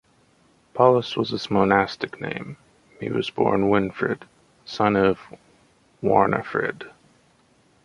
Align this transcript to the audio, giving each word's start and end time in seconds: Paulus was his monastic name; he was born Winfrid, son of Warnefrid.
Paulus 0.73 1.15
was 1.15 1.29
his 1.29 1.51
monastic 1.51 2.19
name; 2.19 2.57
he 2.99 3.09
was 3.11 3.29
born 3.29 3.69
Winfrid, 3.69 4.23
son 4.65 4.95
of 4.95 5.19
Warnefrid. 6.01 6.89